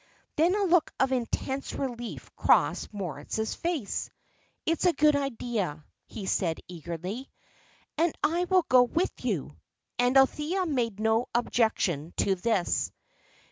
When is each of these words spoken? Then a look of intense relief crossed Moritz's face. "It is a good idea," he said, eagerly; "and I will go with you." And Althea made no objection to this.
Then 0.35 0.55
a 0.55 0.63
look 0.63 0.91
of 0.99 1.11
intense 1.11 1.73
relief 1.73 2.35
crossed 2.35 2.91
Moritz's 2.91 3.53
face. 3.53 4.09
"It 4.65 4.79
is 4.79 4.85
a 4.85 4.93
good 4.93 5.15
idea," 5.15 5.85
he 6.07 6.25
said, 6.25 6.59
eagerly; 6.67 7.29
"and 7.99 8.11
I 8.23 8.45
will 8.45 8.63
go 8.67 8.81
with 8.81 9.13
you." 9.23 9.55
And 9.99 10.17
Althea 10.17 10.65
made 10.65 10.99
no 10.99 11.27
objection 11.35 12.15
to 12.17 12.33
this. 12.33 12.91